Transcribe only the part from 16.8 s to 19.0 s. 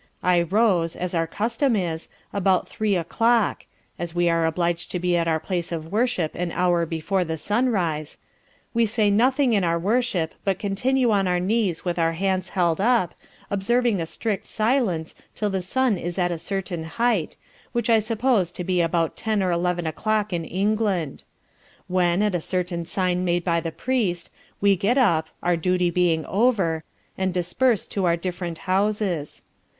height, which I suppose to be